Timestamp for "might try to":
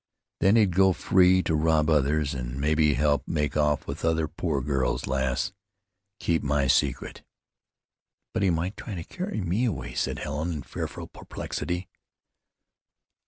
8.49-9.03